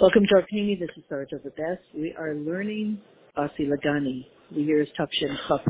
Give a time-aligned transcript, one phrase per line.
[0.00, 0.76] Welcome to our community.
[0.80, 1.82] This is Sarah the Best.
[1.94, 2.98] We are learning
[3.36, 4.26] Basi Lagani.
[4.54, 5.60] The year is Tafshin Chaf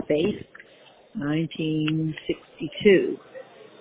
[1.14, 3.18] 1962,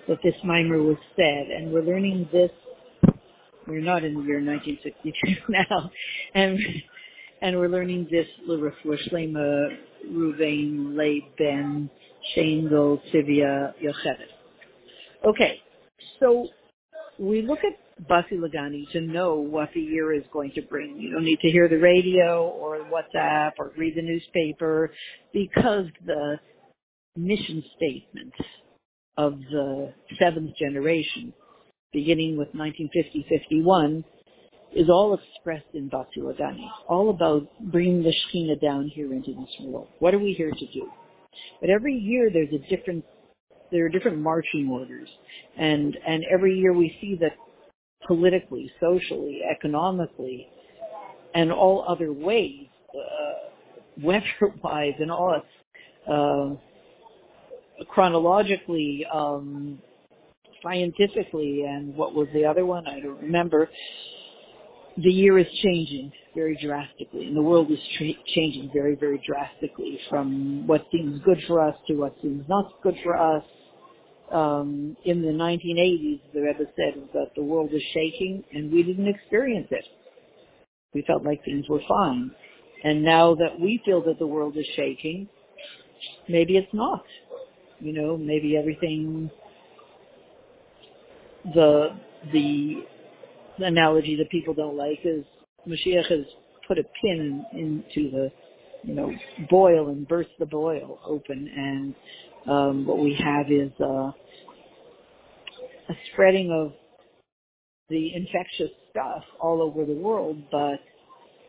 [0.08, 2.50] that this mimer was said, and we're learning this.
[3.66, 5.90] We're not in the year 1962 now,
[6.34, 6.58] and
[7.42, 8.26] and we're learning this
[10.08, 10.96] Ruvain
[13.82, 14.30] Yochevet.
[15.26, 15.60] Okay,
[16.20, 16.46] so
[17.18, 17.72] we look at
[18.02, 20.98] Basi Lagani to know what the year is going to bring.
[20.98, 24.92] You don't need to hear the radio or WhatsApp or read the newspaper
[25.32, 26.38] because the
[27.16, 28.34] mission statement
[29.16, 31.32] of the seventh generation,
[31.92, 34.04] beginning with 1950-51,
[34.74, 39.54] is all expressed in Basi Lagani, all about bringing the Shekhinah down here into this
[39.60, 39.88] world.
[40.00, 40.90] What are we here to do?
[41.62, 43.04] But every year there's a different,
[43.72, 45.08] there are different marching orders,
[45.56, 47.32] and and every year we see that
[48.06, 50.48] politically, socially, economically,
[51.34, 53.50] and all other ways, uh,
[54.02, 55.42] weather-wise, and all
[56.10, 59.78] uh, chronologically, um,
[60.62, 62.86] scientifically, and what was the other one?
[62.86, 63.68] I don't remember.
[64.98, 69.98] The year is changing very drastically, and the world is tra- changing very, very drastically
[70.08, 73.42] from what seems good for us to what seems not good for us.
[74.32, 79.06] Um, in the 1980s, the Rebbe said that the world is shaking, and we didn't
[79.06, 79.84] experience it.
[80.94, 82.30] We felt like things were fine.
[82.82, 85.28] And now that we feel that the world is shaking,
[86.28, 87.04] maybe it's not.
[87.78, 89.30] You know, maybe everything,
[91.54, 91.90] the,
[92.32, 92.82] the
[93.58, 95.24] analogy that people don't like is
[95.68, 96.26] Mashiach has
[96.66, 98.32] put a pin into the,
[98.82, 99.12] you know,
[99.50, 101.94] boil and burst the boil open and
[102.48, 104.12] um, what we have is uh,
[105.88, 106.72] a spreading of
[107.88, 110.80] the infectious stuff all over the world, but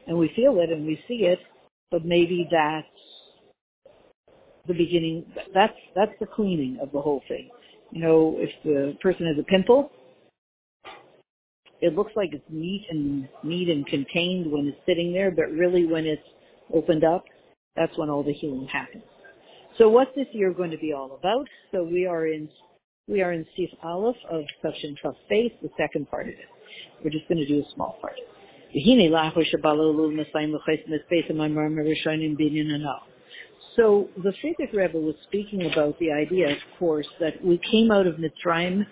[0.08, 1.40] and we feel it and we see it,
[1.92, 2.88] but maybe that's
[4.68, 5.26] the beginning.
[5.54, 7.50] That's that's the cleaning of the whole thing.
[7.92, 9.92] You know, if the person has a pimple,
[11.82, 15.86] it looks like it's neat and neat and contained when it's sitting there, but really
[15.86, 16.22] when it's
[16.74, 17.24] opened up,
[17.76, 19.04] that's when all the healing happens.
[19.78, 21.48] So what's this year going to be all about?
[21.72, 22.50] So we are in
[23.08, 26.40] we are in Sif Aleph of Session Trust Space, the second part of it.
[27.04, 28.16] We're just going to do a small part.
[33.76, 38.08] So the Frierdiker Rebbe was speaking about the idea, of course, that we came out
[38.08, 38.86] of Mitzrayim,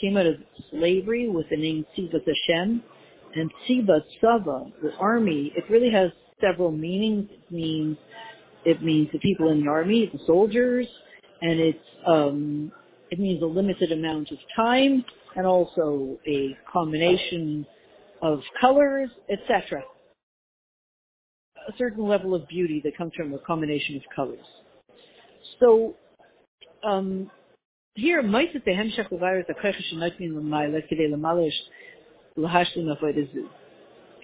[0.00, 0.36] came out of
[0.70, 2.82] slavery with the name Tzivas Hashem,
[3.34, 7.28] and Tziva Tzava, the army, it really has several meanings.
[7.30, 7.96] It means
[8.64, 10.86] it means the people in the army, the soldiers,
[11.40, 12.72] and it's um,
[13.10, 15.04] it means a limited amount of time
[15.36, 17.66] and also a combination
[18.22, 19.82] of colors, etc
[21.68, 24.44] a certain level of beauty that comes from a combination of colors.
[25.58, 25.94] So
[26.84, 27.30] um,
[27.94, 28.22] here,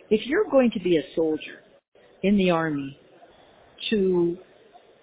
[0.09, 1.63] if you're going to be a soldier
[2.23, 2.99] in the army
[3.91, 4.37] to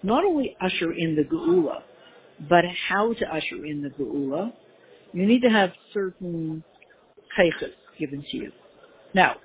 [0.02, 1.82] not only usher in the geula,
[2.48, 4.52] but how to usher in the geula,
[5.12, 6.62] you need to have certain
[7.38, 8.52] kaichas given to you.
[9.14, 9.36] Now,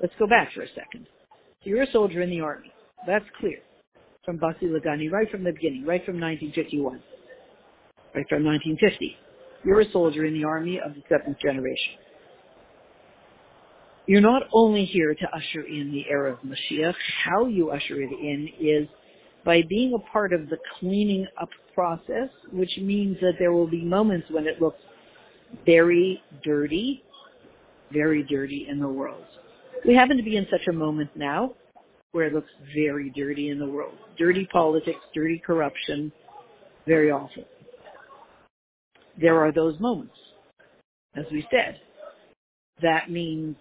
[0.00, 1.06] let's go back for a second.
[1.62, 2.72] So you're a soldier in the army.
[3.06, 3.58] That's clear.
[4.24, 6.94] From Basi Lagani, right from the beginning, right from 1951,
[8.14, 9.16] right from 1950.
[9.64, 11.94] You're a soldier in the army of the seventh generation.
[14.06, 16.94] You're not only here to usher in the era of Mashiach.
[17.24, 18.88] How you usher it in is
[19.44, 23.84] by being a part of the cleaning up process, which means that there will be
[23.84, 24.80] moments when it looks
[25.64, 27.04] very dirty,
[27.92, 29.24] very dirty in the world.
[29.86, 31.54] We happen to be in such a moment now
[32.10, 33.94] where it looks very dirty in the world.
[34.18, 36.12] Dirty politics, dirty corruption,
[36.86, 37.44] very awful.
[39.20, 40.16] There are those moments,
[41.14, 41.80] as we said.
[42.80, 43.56] That means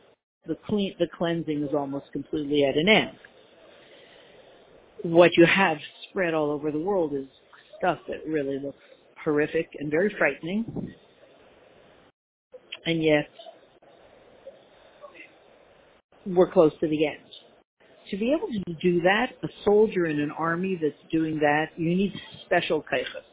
[0.47, 3.17] the clean, the cleansing is almost completely at an end.
[5.03, 5.77] What you have
[6.09, 7.25] spread all over the world is
[7.77, 8.77] stuff that really looks
[9.23, 10.93] horrific and very frightening.
[12.85, 13.29] And yet,
[16.25, 17.17] we're close to the end.
[18.09, 21.95] To be able to do that, a soldier in an army that's doing that, you
[21.95, 22.13] need
[22.45, 23.23] special kaichas.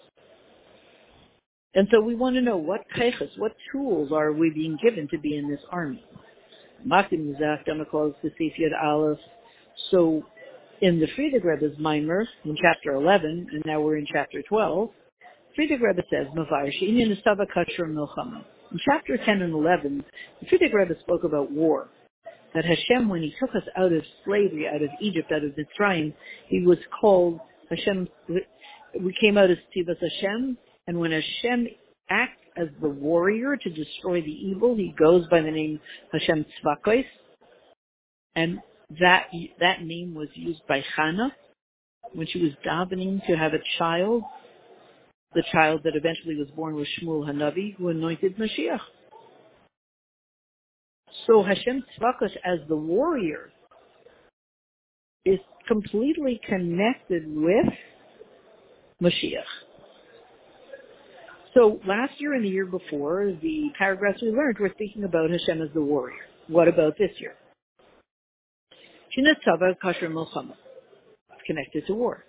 [1.75, 5.19] And so we want to know what kaichas, what tools are we being given to
[5.19, 6.05] be in this army.
[9.91, 10.23] So
[10.81, 14.91] in the Frierdiker Rebbe's Mimer, in chapter 11, and now we're in chapter 12,
[15.59, 17.17] Frierdiker Rebbe says, In
[18.85, 20.05] chapter 10 and 11,
[20.41, 21.89] the Frierdiker Rebbe spoke about war
[22.55, 26.15] that Hashem, when he took us out of slavery, out of Egypt, out of Mitzrayim,
[26.49, 27.41] he was called
[27.71, 28.09] Hashem,
[29.01, 31.69] we came out as Tzivas Hashem, and when Hashem
[32.09, 35.81] acts as the warrior to destroy the evil, he goes by the name
[36.13, 37.05] Hashem Tzvakos,
[38.35, 38.59] and
[39.01, 39.27] that,
[39.61, 41.33] that name was used by Hannah
[42.13, 44.23] when she was davening to have a child.
[45.35, 48.81] The child that eventually was born was Shmuel Hanavi, who anointed Mashiach.
[51.27, 53.51] So Hashem Tzvakos as the warrior
[55.25, 57.67] is completely connected with
[59.03, 59.68] Mashiach.
[61.55, 65.63] So last year and the year before, the paragraphs we learned were speaking about Hashem
[65.63, 66.17] as the warrior.
[66.49, 67.35] What about this year?
[69.83, 70.55] Kasher Milchama.
[71.47, 72.25] Connected to war.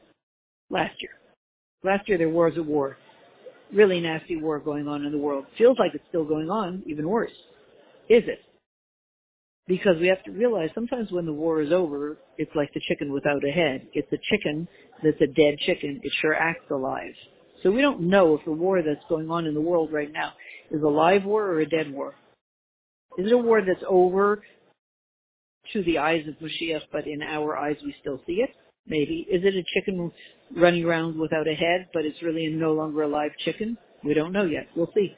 [0.69, 1.12] Last year.
[1.83, 2.98] Last year there was a war.
[3.74, 5.45] Really nasty war going on in the world.
[5.57, 7.31] Feels like it's still going on, even worse.
[8.10, 8.39] Is it?
[9.68, 13.13] Because we have to realize sometimes when the war is over, it's like the chicken
[13.13, 13.88] without a head.
[13.94, 14.68] It's a chicken
[15.04, 16.00] that's a dead chicken.
[16.01, 17.13] It sure acts alive.
[17.64, 20.34] So we don't know if the war that's going on in the world right now
[20.72, 22.16] is a live war or a dead war.
[23.18, 24.42] Is it a war that's over
[25.74, 28.50] to the eyes of Mashiach, but in our eyes we still see it?
[28.88, 29.28] Maybe.
[29.30, 30.12] Is it a chicken
[30.56, 33.78] running around without a head, but it's really no longer a live chicken?
[34.04, 34.68] We don't know yet.
[34.76, 35.16] We'll see.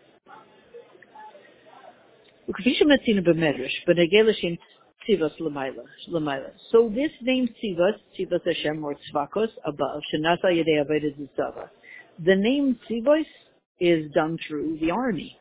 [6.72, 10.84] So this name Tzivas, Tzivas Hashem or Tzvakos above, Shanasa Yedei.
[12.24, 13.26] The name Tzivos
[13.80, 15.38] is done through the army.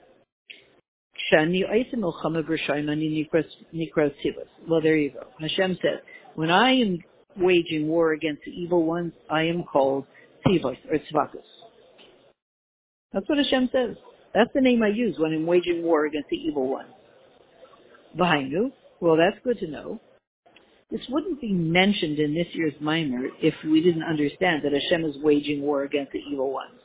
[4.68, 5.26] Well, there you go.
[5.38, 6.00] Hashem said,
[6.34, 7.04] when I am
[7.36, 10.06] waging war against the evil ones, I am called
[10.46, 11.44] Tzivos or Tzvakos.
[13.12, 13.96] That's what Hashem says.
[14.34, 16.90] That's the name I use when I'm waging war against the evil ones.
[18.18, 18.72] Vahainu.
[19.00, 20.00] Well, that's good to know.
[20.90, 25.16] This wouldn't be mentioned in this year's Mimer if we didn't understand that Hashem is
[25.22, 26.80] waging war against the evil ones.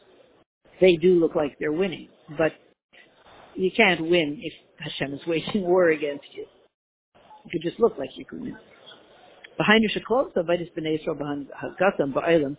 [0.79, 2.53] They do look like they're winning, but
[3.55, 6.45] you can't win if Hashem is waging war against you.
[7.45, 8.57] You could just look like you can win.
[9.57, 12.57] Behind your shaklot, so Vaidis B'nai Yisrael behind Hagatam Ba'elam,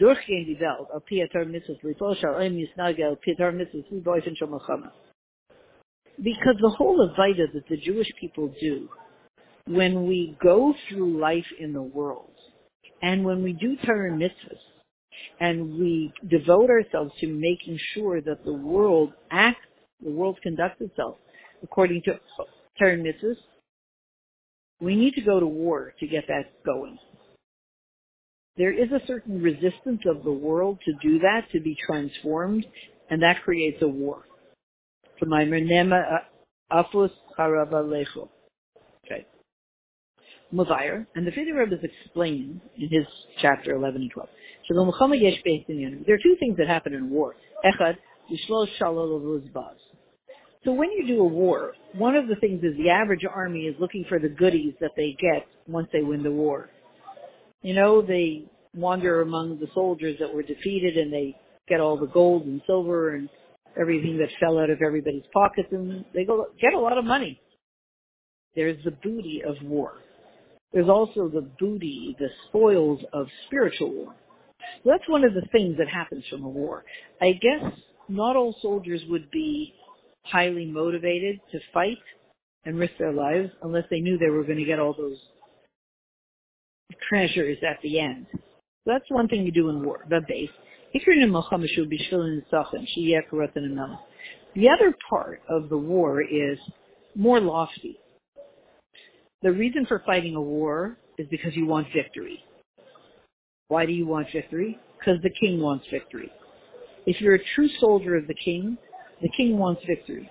[0.00, 4.48] durchgehend die Welt, al Piatar Mitzvahs, Lipol Shal Oim Yisnagel, Piatar Mitzvahs, Liboifen Shal
[6.18, 8.88] Because the whole of Vita that the Jewish people do
[9.66, 12.32] when we go through life in the world
[13.02, 14.58] and when we do Torah mitzvahs
[15.38, 19.60] and we devote ourselves to making sure that the world acts,
[20.02, 21.16] the world conducts itself
[21.62, 22.18] according to
[22.78, 23.36] Torah mitzvahs,
[24.80, 26.98] we need to go to war to get that going.
[28.56, 32.66] There is a certain resistance of the world to do that, to be transformed,
[33.08, 34.24] and that creates a war.
[35.22, 36.18] Uh,
[36.72, 38.39] Afus Okay.
[40.52, 43.06] Mavire, and the Frierdiker Rebbe is explaining in his
[43.40, 44.28] chapter 11 and 12.
[46.06, 47.34] There are two things that happen in war.
[47.64, 47.96] Echad,
[50.64, 53.74] so when you do a war, one of the things is the average army is
[53.80, 56.68] looking for the goodies that they get once they win the war.
[57.62, 58.44] You know, they
[58.74, 61.34] wander among the soldiers that were defeated and they
[61.68, 63.28] get all the gold and silver and
[63.80, 67.40] everything that fell out of everybody's pockets and they go get a lot of money.
[68.54, 69.94] There's the booty of war.
[70.72, 74.14] There's also the booty, the spoils of spiritual war.
[74.84, 76.84] So that's one of the things that happens from a war.
[77.20, 77.72] I guess
[78.08, 79.74] not all soldiers would be
[80.24, 81.98] highly motivated to fight
[82.64, 85.18] and risk their lives unless they knew they were going to get all those
[87.08, 88.26] treasures at the end.
[88.32, 88.38] So
[88.86, 90.50] that's one thing you do in war, the base.
[94.54, 96.58] The other part of the war is
[97.14, 97.98] more lofty.
[99.42, 102.44] The reason for fighting a war is because you want victory.
[103.68, 104.78] Why do you want victory?
[104.98, 106.30] Because the king wants victory.
[107.06, 108.76] If you're a true soldier of the king,
[109.22, 110.30] the king wants victory.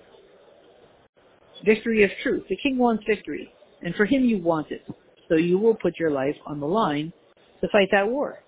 [1.66, 2.44] Victory of truth.
[2.50, 3.52] The king wants victory.
[3.82, 4.86] And for him you want it.
[5.28, 7.12] So you will put your life on the line
[7.62, 8.44] to fight that war.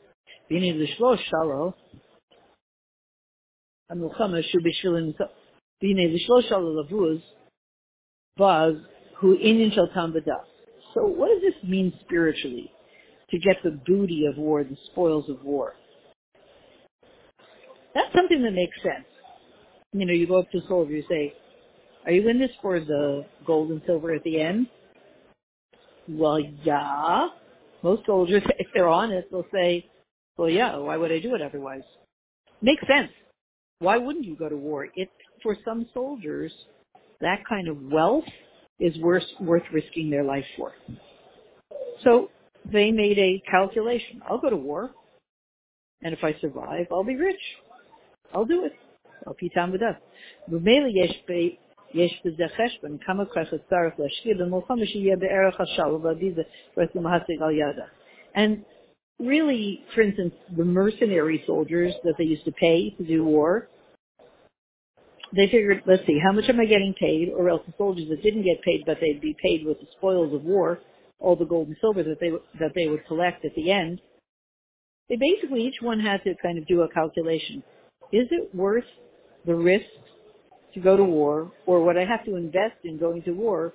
[10.93, 12.71] So what does this mean spiritually?
[13.31, 15.75] To get the booty of war, the spoils of war.
[17.93, 19.05] That's something that makes sense.
[19.93, 21.33] You know, you go up to a soldier, you say,
[22.05, 24.67] are you in this for the gold and silver at the end?
[26.09, 27.29] Well, yeah.
[27.83, 29.89] Most soldiers, if they're honest, they'll say,
[30.37, 31.83] well, yeah, why would I do it otherwise?
[32.61, 33.11] Makes sense.
[33.79, 34.87] Why wouldn't you go to war?
[34.95, 35.09] It,
[35.41, 36.51] for some soldiers,
[37.21, 38.25] that kind of wealth
[38.80, 40.72] is worth, worth risking their life for.
[42.04, 42.30] So
[42.70, 44.22] they made a calculation.
[44.28, 44.90] I'll go to war,
[46.02, 47.40] and if I survive, I'll be rich.
[48.34, 48.72] I'll do it.
[49.26, 49.96] I'll pitam with us.
[51.94, 56.42] יש בזה חשבון כמה כוח צריך להשקיע במלחמה שיהיה בערך השלום והביא זה
[56.76, 57.86] בעצם להשיג על ידה.
[58.34, 58.64] And
[59.20, 63.68] really, for instance, the mercenary soldiers that they used to pay to do war,
[65.35, 67.29] they figured, let's see, how much am I getting paid?
[67.35, 70.33] Or else the soldiers that didn't get paid, but they'd be paid with the spoils
[70.33, 70.79] of war,
[71.19, 74.01] all the gold and silver that they that they would collect at the end.
[75.09, 77.63] They basically each one had to kind of do a calculation.
[78.11, 78.85] Is it worth
[79.45, 79.85] the risk
[80.73, 83.73] to go to war, or what I have to invest in going to war?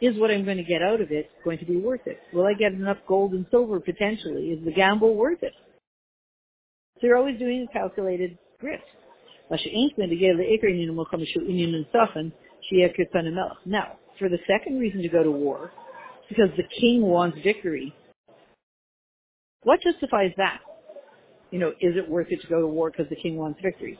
[0.00, 2.18] Is what I'm going to get out of it going to be worth it?
[2.32, 4.48] Will I get enough gold and silver potentially?
[4.48, 5.52] Is the gamble worth it?
[7.00, 8.82] So you're always doing a calculated risk.
[9.50, 9.58] Now,
[14.18, 15.70] for the second reason to go to war,
[16.28, 17.94] because the king wants victory,
[19.62, 20.60] what justifies that?
[21.50, 23.98] You know, is it worth it to go to war because the king wants victory?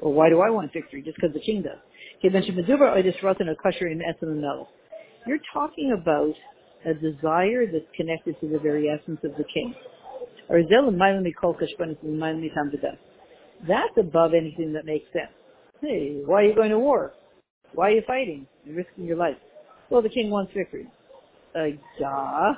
[0.00, 1.02] Or why do I want victory?
[1.02, 1.78] Just because the king does.
[5.26, 6.34] You're talking about
[6.86, 9.74] a desire that's connected to the very essence of the king.
[13.66, 15.32] That's above anything that makes sense.
[15.80, 17.12] Hey, why are you going to war?
[17.74, 18.46] Why are you fighting?
[18.64, 19.36] You're risking your life.
[19.90, 20.86] Well, the king wants victory.
[21.54, 22.54] Uh, duh.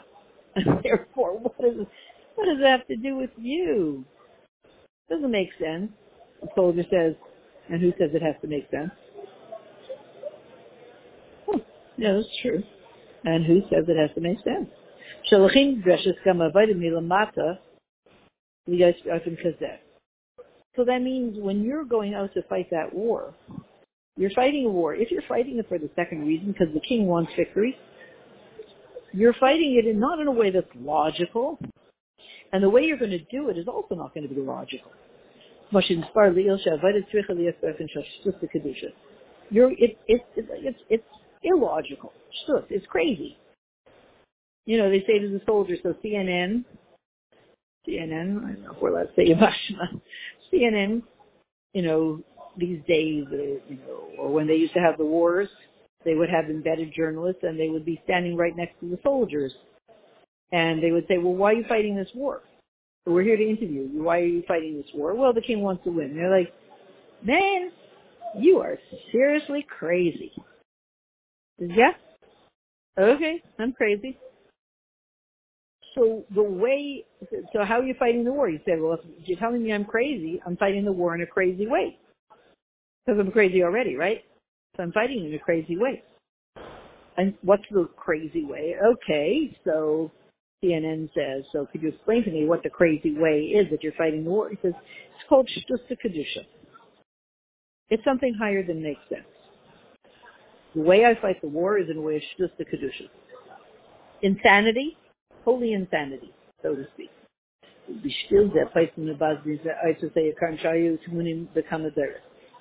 [0.82, 1.86] Therefore, what does,
[2.34, 4.04] what does that have to do with you?
[5.08, 5.90] Doesn't make sense.
[6.40, 7.14] The soldier says,
[7.68, 8.90] and who says it has to make sense?
[11.48, 11.60] Oh,
[11.96, 12.62] yeah, that's true.
[13.24, 14.68] And who says it has to make sense?
[20.76, 23.34] So that means when you're going out to fight that war,
[24.16, 24.94] you're fighting a war.
[24.94, 27.76] If you're fighting it for the second reason, because the king wants victory,
[29.12, 31.58] you're fighting it in, not in a way that's logical,
[32.52, 34.90] and the way you're going to do it is also not going to be logical.
[39.50, 41.04] You're, it, it, it, it's, it's
[41.42, 42.12] illogical.
[42.68, 43.38] It's crazy.
[44.66, 46.64] You know, they say to the soldiers, so CNN,
[47.88, 49.24] CNN, I don't know if we're allowed to say
[50.52, 51.02] CNN,
[51.72, 52.22] you know,
[52.56, 55.48] these days, uh, you know, or when they used to have the wars,
[56.04, 59.52] they would have embedded journalists and they would be standing right next to the soldiers.
[60.50, 62.42] And they would say, well, why are you fighting this war?
[63.06, 64.02] We're here to interview you.
[64.02, 65.14] Why are you fighting this war?
[65.14, 66.10] Well, the king wants to win.
[66.10, 66.52] And they're like,
[67.24, 67.72] man,
[68.38, 68.78] you are
[69.10, 70.32] seriously crazy.
[71.58, 71.92] Yeah?
[72.98, 74.18] Okay, I'm crazy.
[75.94, 77.04] So the way,
[77.52, 78.48] so how are you fighting the war?
[78.48, 81.26] You said, well, if you're telling me I'm crazy, I'm fighting the war in a
[81.26, 81.98] crazy way.
[83.04, 84.24] Because I'm crazy already, right?
[84.76, 86.02] So I'm fighting in a crazy way.
[87.18, 88.74] And what's the crazy way?
[88.82, 90.10] Okay, so
[90.64, 93.92] CNN says, so could you explain to me what the crazy way is that you're
[93.98, 94.48] fighting the war?
[94.48, 96.46] He says, it's called Shtusa Kedusha.
[97.90, 99.26] It's something higher than makes sense.
[100.74, 103.08] The way I fight the war is in a way of Shtusa Kedusha.
[104.22, 104.96] Insanity,
[105.44, 106.32] holy insanity,
[106.62, 107.10] so to speak.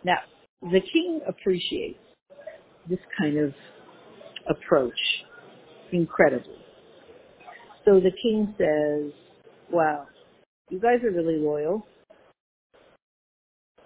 [0.04, 0.18] Now,
[0.62, 2.00] the king appreciates
[2.90, 3.54] this kind of
[4.50, 4.94] approach
[5.92, 6.56] incredibly.
[7.86, 9.12] So the king says,
[9.72, 10.08] wow,
[10.70, 11.86] you guys are really loyal.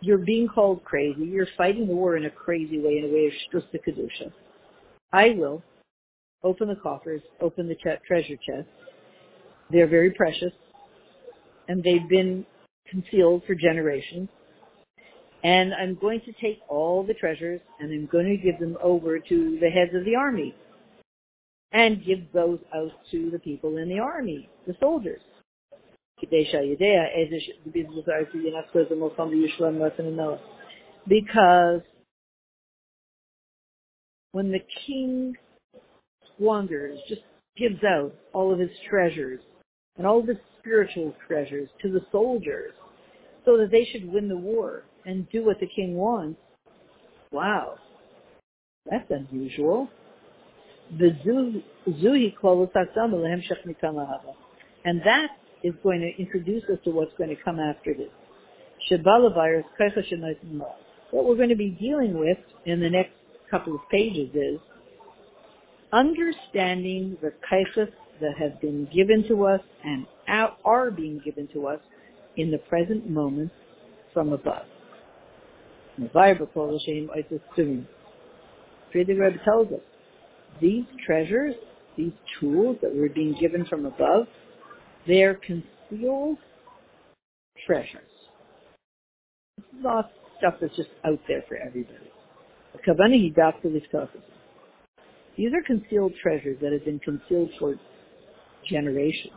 [0.02, 1.24] You're being called crazy.
[1.24, 3.34] You're fighting the war in a crazy way, in a way of
[3.64, 4.32] shtusa kedusha.
[5.14, 5.64] I will
[6.44, 8.68] open the coffers, open the ch- treasure chest.
[9.72, 10.54] They're very precious,
[11.68, 12.46] and they've been
[12.90, 14.30] concealed for generations.
[15.44, 19.20] And I'm going to take all the treasures and I'm going to give them over
[19.20, 20.56] to the heads of the army
[21.72, 25.22] and give those out to the people in the army, the soldiers.
[31.08, 31.82] Because
[34.32, 35.36] when the king
[36.34, 37.22] squanders, just
[37.58, 39.40] gives out all of his treasures
[39.98, 42.74] and all the spiritual treasures to the soldiers
[43.46, 46.40] so that they should win the war and do what the king wants,
[47.32, 47.76] wow,
[48.90, 49.90] that's unusual.
[54.84, 55.30] And that
[55.64, 58.10] is going to introduce us to what's going to come after this.
[61.12, 63.14] What we're going to be dealing with in the next
[63.50, 64.60] couple of pages is
[65.92, 67.92] understanding the kaichas
[68.22, 70.06] that have been given to us and
[70.64, 71.80] are being given to us
[72.38, 73.52] in the present moment
[74.14, 74.66] from above.
[75.98, 76.48] The Frierdiker
[78.94, 79.82] Rebbe tells us
[80.62, 81.56] these treasures,
[81.98, 84.28] these tools that we're being given from above,
[85.08, 86.38] they're concealed
[87.66, 88.02] treasures.
[89.58, 92.12] It's not stuff that's just out there for everybody.
[95.38, 97.76] These are concealed treasures that have been concealed for
[98.68, 99.34] generations.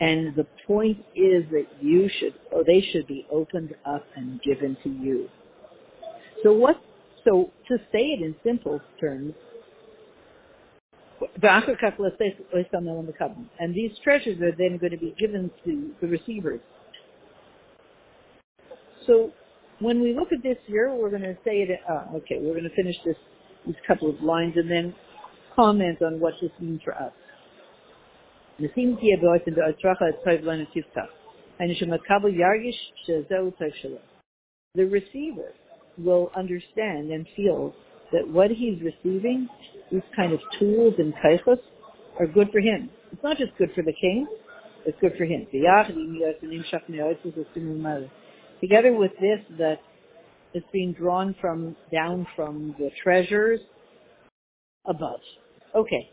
[0.00, 4.76] And the point is that you should, or they should be opened up and given
[4.82, 5.28] to you.
[6.42, 6.80] So what,
[7.24, 9.34] so to say it in simple terms,
[13.60, 16.60] and these treasures are then going to be given to the receivers.
[19.06, 19.30] So
[19.80, 22.64] when we look at this here, we're going to say it, uh, okay, we're going
[22.64, 23.16] to finish this,
[23.66, 24.94] these couple of lines and then
[25.54, 27.12] comment on what this means for us.
[28.59, 31.11] נשים תהיה באופן דעתך הטוב לנו תפתח.
[31.59, 33.97] היינו שמקבל ירגיש שזהו טוב שלו.
[34.77, 35.51] The receiver
[36.05, 37.73] will understand and feel
[38.13, 39.47] that what he's receiving,
[39.91, 41.61] these kind of tools and kaichos,
[42.19, 42.89] are good for him.
[43.11, 44.27] It's not just good for the king,
[44.85, 45.47] it's good for him.
[48.61, 49.79] Together with this that
[50.53, 53.59] is being drawn from down from the treasures
[54.87, 55.19] above.
[55.75, 56.09] Okay,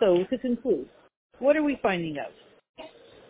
[0.00, 0.88] so to conclude,
[1.39, 2.33] what are we finding out?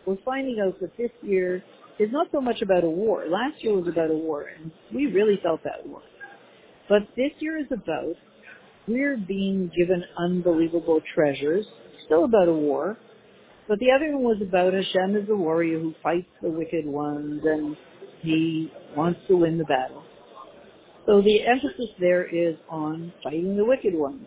[0.06, 1.62] We're finding out that this year
[1.98, 3.24] is not so much about a war.
[3.28, 6.02] Last year was about a war, and we really felt that war.
[6.88, 8.16] But this year is about
[8.88, 11.66] we're being given unbelievable treasures,
[12.06, 12.96] still about a war,
[13.68, 17.40] but the other one was about Hashem as a warrior who fights the wicked ones
[17.44, 17.76] and
[18.20, 20.02] he wants to win the battle.
[21.06, 24.26] So the emphasis there is on fighting the wicked ones.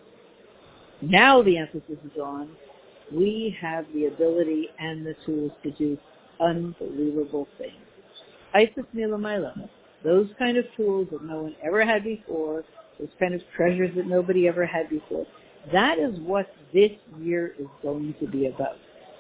[1.01, 2.51] Now the emphasis is on
[3.13, 5.97] we have the ability and the tools to do
[6.39, 7.73] unbelievable things.
[8.53, 9.69] Isis Milamayla,
[10.03, 12.63] those kind of tools that no one ever had before,
[12.99, 15.25] those kind of treasures that nobody ever had before.
[15.71, 18.77] That is what this year is going to be about.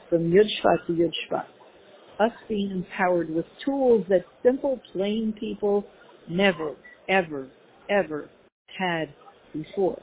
[0.09, 1.45] From Yud Shvat to Yud Shvat.
[2.19, 5.83] Us being empowered with tools that simple, plain people
[6.29, 6.75] never,
[7.09, 7.47] ever,
[7.89, 8.29] ever
[8.77, 9.09] had
[9.51, 9.99] before.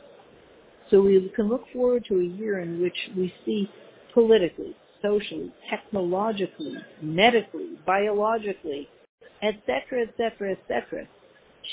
[0.91, 3.71] So we can look forward to a year in which we see
[4.13, 8.89] politically, socially, technologically, medically, biologically,
[9.43, 11.07] etc., etc., etc.,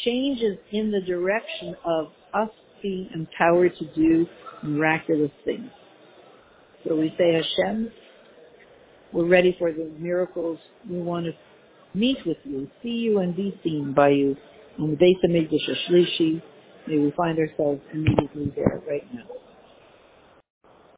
[0.05, 2.49] changes in the direction of us
[2.81, 4.27] being empowered to do
[4.63, 5.69] miraculous things.
[6.87, 7.91] So we say, Hashem,
[9.11, 10.59] we're ready for the miracles.
[10.89, 11.33] We want to
[11.97, 14.35] meet with you, see you, and be seen by you.
[14.77, 16.41] In the Beis Hamikdash Shlishi,
[16.89, 19.46] we find ourselves immediately there right now.